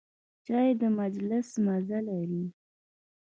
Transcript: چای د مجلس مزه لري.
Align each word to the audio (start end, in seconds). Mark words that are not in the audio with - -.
چای 0.45 0.69
د 0.81 0.83
مجلس 0.99 1.47
مزه 1.65 1.99
لري. 2.07 2.43